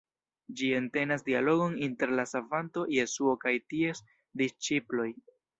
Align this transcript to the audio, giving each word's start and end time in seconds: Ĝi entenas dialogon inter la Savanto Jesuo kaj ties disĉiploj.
Ĝi 0.61 0.69
entenas 0.77 1.23
dialogon 1.27 1.75
inter 1.89 2.15
la 2.21 2.25
Savanto 2.33 2.87
Jesuo 2.97 3.39
kaj 3.47 3.55
ties 3.75 4.05
disĉiploj. 4.45 5.11